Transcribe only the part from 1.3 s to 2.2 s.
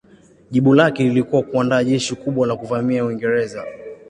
kuandaa jeshi